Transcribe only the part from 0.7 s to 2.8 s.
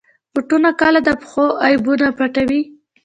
کله د پښو عیبونه پټوي.